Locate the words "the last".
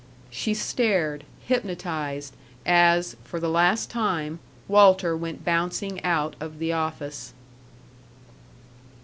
3.39-3.91